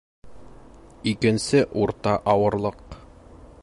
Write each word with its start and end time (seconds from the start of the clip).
Икенсе 1.11 1.63
урта 1.83 2.17
ауырлыҡ 2.35 2.85